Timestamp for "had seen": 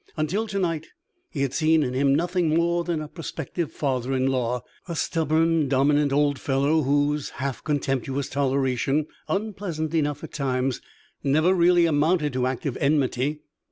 1.43-1.83